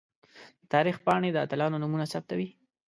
[0.61, 2.49] د تاریخ پاڼې د اتلانو نومونه ثبتوي.